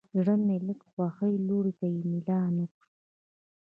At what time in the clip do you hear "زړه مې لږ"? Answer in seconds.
0.17-0.79